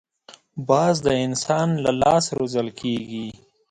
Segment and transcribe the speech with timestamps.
[0.69, 3.27] باز د انسان له لاس روزل کېږي